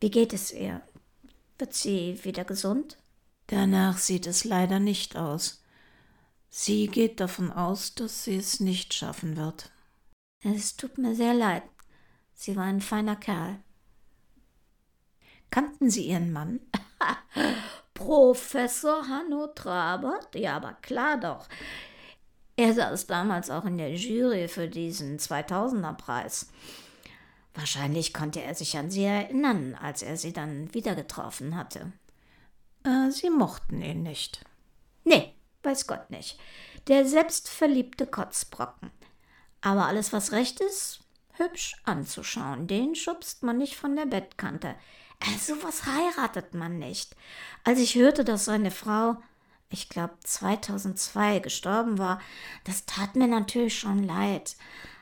Wie 0.00 0.10
geht 0.10 0.32
es 0.32 0.52
ihr? 0.52 0.80
Wird 1.58 1.74
sie 1.74 2.22
wieder 2.24 2.44
gesund? 2.44 2.96
Danach 3.48 3.98
sieht 3.98 4.26
es 4.26 4.44
leider 4.44 4.78
nicht 4.78 5.16
aus. 5.16 5.62
Sie 6.50 6.86
geht 6.86 7.20
davon 7.20 7.50
aus, 7.52 7.94
dass 7.94 8.24
sie 8.24 8.36
es 8.36 8.60
nicht 8.60 8.94
schaffen 8.94 9.36
wird. 9.36 9.70
Es 10.42 10.76
tut 10.76 10.98
mir 10.98 11.14
sehr 11.14 11.34
leid. 11.34 11.64
Sie 12.34 12.56
war 12.56 12.64
ein 12.64 12.80
feiner 12.80 13.16
Kerl. 13.16 13.58
Kannten 15.50 15.90
Sie 15.90 16.06
Ihren 16.06 16.32
Mann? 16.32 16.60
Professor 17.94 19.08
Hanno 19.08 19.48
Trabert? 19.48 20.34
Ja, 20.34 20.56
aber 20.56 20.74
klar 20.74 21.18
doch. 21.18 21.48
Er 22.56 22.74
saß 22.74 23.06
damals 23.06 23.50
auch 23.50 23.64
in 23.64 23.78
der 23.78 23.94
Jury 23.94 24.46
für 24.48 24.68
diesen 24.68 25.18
2000er 25.18 25.94
Preis. 25.94 26.50
Wahrscheinlich 27.54 28.14
konnte 28.14 28.42
er 28.42 28.54
sich 28.54 28.76
an 28.76 28.90
sie 28.90 29.04
erinnern, 29.04 29.74
als 29.74 30.02
er 30.02 30.16
sie 30.16 30.32
dann 30.32 30.72
wieder 30.74 30.94
getroffen 30.94 31.56
hatte. 31.56 31.92
Äh, 32.84 33.10
sie 33.10 33.30
mochten 33.30 33.82
ihn 33.82 34.02
nicht. 34.02 34.44
Nee, 35.04 35.34
weiß 35.62 35.86
Gott 35.86 36.10
nicht. 36.10 36.38
Der 36.86 37.06
selbstverliebte 37.06 38.06
Kotzbrocken. 38.06 38.90
Aber 39.60 39.86
alles, 39.86 40.12
was 40.12 40.32
recht 40.32 40.60
ist, 40.60 41.00
hübsch 41.32 41.76
anzuschauen, 41.84 42.66
den 42.66 42.94
schubst 42.94 43.42
man 43.42 43.58
nicht 43.58 43.76
von 43.76 43.96
der 43.96 44.06
Bettkante. 44.06 44.74
Äh, 45.20 45.38
sowas 45.38 45.84
heiratet 45.86 46.54
man 46.54 46.78
nicht. 46.78 47.16
Als 47.64 47.80
ich 47.80 47.94
hörte, 47.96 48.24
dass 48.24 48.44
seine 48.44 48.70
Frau, 48.70 49.16
ich 49.68 49.88
glaube 49.88 50.14
2002, 50.22 51.40
gestorben 51.40 51.98
war, 51.98 52.20
das 52.64 52.86
tat 52.86 53.16
mir 53.16 53.26
natürlich 53.26 53.78
schon 53.78 54.02
leid. 54.02 54.56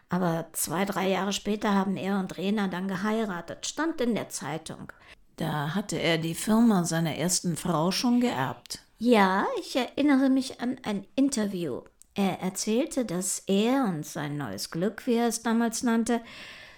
Aber 0.09 0.49
zwei, 0.53 0.85
drei 0.85 1.09
Jahre 1.09 1.33
später 1.33 1.75
haben 1.75 1.97
er 1.97 2.21
und 2.21 2.37
Rena 2.37 2.69
dann 2.69 2.88
geheiratet, 2.88 3.66
stand 3.66 4.01
in 4.01 4.14
der 4.14 4.29
Zeitung. 4.29 4.92
Da 5.37 5.75
hatte 5.75 5.97
er 5.97 6.19
die 6.19 6.35
Firma 6.35 6.85
seiner 6.85 7.16
ersten 7.16 7.57
Frau 7.57 7.90
schon 7.90 8.21
geerbt. 8.21 8.81
Ja, 8.99 9.47
ich 9.59 9.77
erinnere 9.77 10.31
mich 10.31 10.61
an 10.61 10.79
ein 10.83 11.07
Interview. 11.16 11.83
Er 12.14 12.40
erzählte, 12.40 13.05
dass 13.05 13.40
er 13.47 13.85
und 13.85 14.07
sein 14.07 14.38
neues 14.38 14.71
Glück, 14.71 15.07
wie 15.07 15.16
er 15.16 15.29
es 15.29 15.42
damals 15.42 15.83
nannte, 15.83 16.23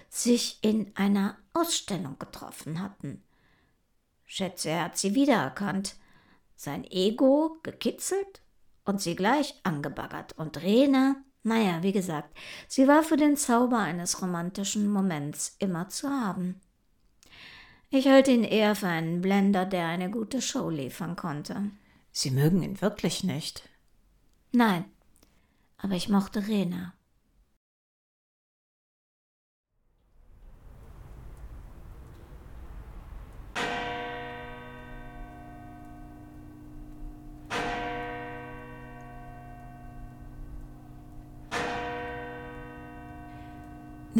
sich 0.09 0.59
in 0.61 0.91
einer 0.95 1.37
Ausstellung 1.53 2.17
getroffen 2.19 2.81
hatten. 2.81 3.23
Schätze, 4.25 4.69
er 4.69 4.85
hat 4.85 4.97
sie 4.97 5.15
wiedererkannt, 5.15 5.95
sein 6.57 6.83
Ego 6.83 7.57
gekitzelt 7.63 8.41
und 8.83 9.01
sie 9.01 9.15
gleich 9.15 9.55
angebaggert. 9.63 10.33
Und 10.37 10.61
Rena, 10.61 11.15
naja, 11.49 11.81
wie 11.81 11.91
gesagt, 11.91 12.37
sie 12.67 12.87
war 12.87 13.03
für 13.03 13.17
den 13.17 13.35
Zauber 13.35 13.79
eines 13.79 14.21
romantischen 14.21 14.87
Moments 14.87 15.55
immer 15.59 15.89
zu 15.89 16.07
haben. 16.09 16.61
Ich 17.89 18.07
halte 18.07 18.31
ihn 18.31 18.43
eher 18.43 18.75
für 18.75 18.87
einen 18.87 19.21
Blender, 19.21 19.65
der 19.65 19.87
eine 19.87 20.11
gute 20.11 20.41
Show 20.41 20.69
liefern 20.69 21.15
konnte. 21.15 21.71
Sie 22.11 22.29
mögen 22.29 22.61
ihn 22.61 22.81
wirklich 22.81 23.23
nicht. 23.23 23.67
Nein, 24.51 24.85
aber 25.77 25.95
ich 25.95 26.07
mochte 26.07 26.47
Rena. 26.47 26.93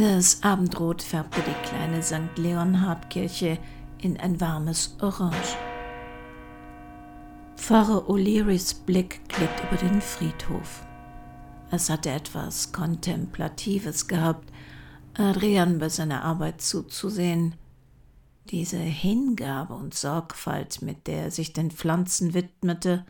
Das 0.02 0.44
Abendrot 0.44 1.02
färbte 1.02 1.42
die 1.42 1.68
kleine 1.68 2.02
St. 2.02 2.38
Leonhard-Kirche 2.38 3.60
in 3.98 4.18
ein 4.18 4.40
warmes 4.40 4.96
Orange. 5.02 5.58
Pfarrer 7.58 8.10
O'Learys 8.10 8.74
Blick 8.86 9.28
glitt 9.28 9.50
über 9.68 9.76
den 9.76 10.00
Friedhof. 10.00 10.86
Es 11.70 11.90
hatte 11.90 12.12
etwas 12.12 12.72
Kontemplatives 12.72 14.08
gehabt, 14.08 14.50
Adrian 15.16 15.80
bei 15.80 15.90
seiner 15.90 16.24
Arbeit 16.24 16.62
zuzusehen. 16.62 17.56
Diese 18.52 18.78
Hingabe 18.78 19.74
und 19.74 19.94
Sorgfalt, 19.96 20.82
mit 20.82 21.08
der 21.08 21.24
er 21.24 21.32
sich 21.32 21.52
den 21.52 21.72
Pflanzen 21.72 22.34
widmete, 22.34 23.06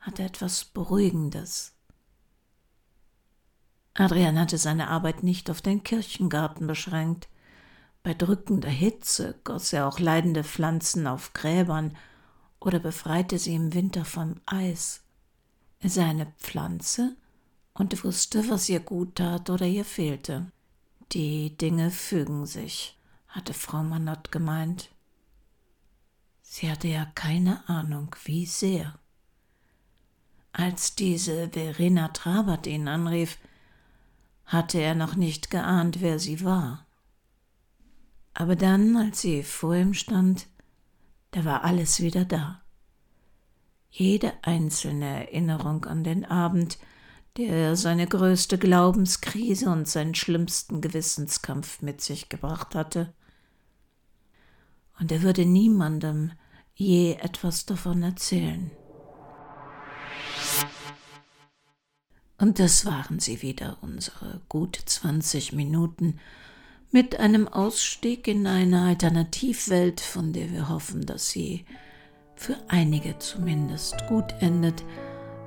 hatte 0.00 0.22
etwas 0.22 0.64
Beruhigendes. 0.64 1.77
Adrian 3.98 4.38
hatte 4.38 4.58
seine 4.58 4.88
Arbeit 4.88 5.24
nicht 5.24 5.50
auf 5.50 5.60
den 5.60 5.82
Kirchengarten 5.82 6.68
beschränkt. 6.68 7.28
Bei 8.04 8.14
drückender 8.14 8.68
Hitze 8.68 9.34
goss 9.42 9.72
er 9.72 9.88
auch 9.88 9.98
leidende 9.98 10.44
Pflanzen 10.44 11.08
auf 11.08 11.32
Gräbern 11.32 11.96
oder 12.60 12.78
befreite 12.78 13.38
sie 13.38 13.56
im 13.56 13.74
Winter 13.74 14.04
vom 14.04 14.36
Eis. 14.46 15.02
Er 15.80 15.90
sah 15.90 16.08
eine 16.08 16.26
Pflanze 16.38 17.16
und 17.74 18.04
wusste, 18.04 18.48
was 18.48 18.68
ihr 18.68 18.80
gut 18.80 19.16
tat 19.16 19.50
oder 19.50 19.66
ihr 19.66 19.84
fehlte. 19.84 20.46
Die 21.12 21.56
Dinge 21.56 21.90
fügen 21.90 22.46
sich, 22.46 22.96
hatte 23.26 23.52
Frau 23.52 23.82
Manott 23.82 24.30
gemeint. 24.30 24.90
Sie 26.42 26.70
hatte 26.70 26.86
ja 26.86 27.06
keine 27.16 27.68
Ahnung, 27.68 28.14
wie 28.24 28.46
sehr. 28.46 28.96
Als 30.52 30.94
diese 30.94 31.48
Verena 31.48 32.08
Trabert 32.08 32.66
ihn 32.66 32.88
anrief, 32.88 33.38
hatte 34.48 34.80
er 34.80 34.94
noch 34.94 35.14
nicht 35.14 35.50
geahnt, 35.50 36.00
wer 36.00 36.18
sie 36.18 36.42
war. 36.42 36.86
Aber 38.32 38.56
dann, 38.56 38.96
als 38.96 39.20
sie 39.20 39.42
vor 39.42 39.74
ihm 39.74 39.92
stand, 39.92 40.46
da 41.32 41.44
war 41.44 41.64
alles 41.64 42.00
wieder 42.00 42.24
da. 42.24 42.62
Jede 43.90 44.32
einzelne 44.42 45.26
Erinnerung 45.26 45.84
an 45.84 46.02
den 46.02 46.24
Abend, 46.24 46.78
der 47.36 47.76
seine 47.76 48.06
größte 48.06 48.58
Glaubenskrise 48.58 49.70
und 49.70 49.86
seinen 49.86 50.14
schlimmsten 50.14 50.80
Gewissenskampf 50.80 51.82
mit 51.82 52.00
sich 52.00 52.28
gebracht 52.28 52.74
hatte. 52.74 53.12
Und 54.98 55.12
er 55.12 55.22
würde 55.22 55.44
niemandem 55.44 56.32
je 56.74 57.14
etwas 57.14 57.66
davon 57.66 58.02
erzählen. 58.02 58.70
Und 62.40 62.60
das 62.60 62.86
waren 62.86 63.18
sie 63.18 63.42
wieder, 63.42 63.78
unsere 63.80 64.40
gut 64.48 64.78
20 64.84 65.52
Minuten, 65.52 66.18
mit 66.92 67.18
einem 67.18 67.48
Ausstieg 67.48 68.28
in 68.28 68.46
eine 68.46 68.82
Alternativwelt, 68.82 70.00
von 70.00 70.32
der 70.32 70.50
wir 70.52 70.68
hoffen, 70.68 71.04
dass 71.04 71.30
sie 71.30 71.64
für 72.36 72.56
einige 72.68 73.18
zumindest 73.18 74.06
gut 74.06 74.34
endet, 74.40 74.84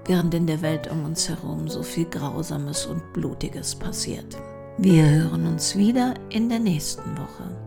während 0.06 0.34
in 0.34 0.46
der 0.46 0.62
Welt 0.62 0.92
um 0.92 1.06
uns 1.06 1.30
herum 1.30 1.70
so 1.70 1.82
viel 1.82 2.06
Grausames 2.06 2.86
und 2.86 3.14
Blutiges 3.14 3.74
passiert. 3.74 4.38
Wir 4.78 5.10
hören 5.10 5.48
uns 5.48 5.78
wieder 5.78 6.14
in 6.30 6.50
der 6.50 6.60
nächsten 6.60 7.18
Woche, 7.18 7.58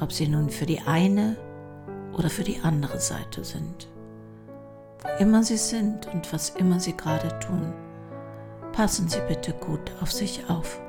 ob 0.00 0.12
sie 0.12 0.26
nun 0.26 0.50
für 0.50 0.66
die 0.66 0.80
eine 0.80 1.36
oder 2.12 2.28
für 2.28 2.44
die 2.44 2.60
andere 2.60 3.00
Seite 3.00 3.44
sind. 3.44 3.88
Wo 5.00 5.22
immer 5.22 5.44
sie 5.44 5.58
sind 5.58 6.08
und 6.12 6.32
was 6.32 6.50
immer 6.50 6.80
sie 6.80 6.96
gerade 6.96 7.38
tun 7.38 7.72
passen 8.74 9.08
Sie 9.08 9.20
bitte 9.28 9.52
gut 9.52 9.92
auf 10.00 10.10
sich 10.10 10.50
auf. 10.50 10.83